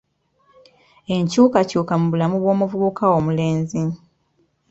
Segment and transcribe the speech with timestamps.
[1.15, 3.81] Enkyukakyuka mu bulamu bw'omuvubuka omulenzi.